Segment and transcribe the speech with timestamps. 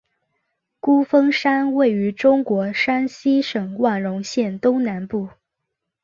[0.79, 5.29] 孤峰山位于中国山西省万荣县东南部。